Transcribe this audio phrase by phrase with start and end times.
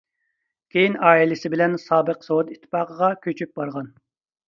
[0.75, 3.97] كېيىن ئائىلىسى بىلەن سابىق سوۋېت ئىتتىپاقىغا كۆچۈپ بارغان.